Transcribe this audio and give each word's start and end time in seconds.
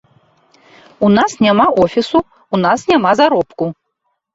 У 1.07 1.11
нас 1.17 1.37
няма 1.47 1.69
офісу, 1.85 2.25
у 2.53 2.65
нас 2.67 2.91
няма 2.93 3.11
заробку. 3.23 3.75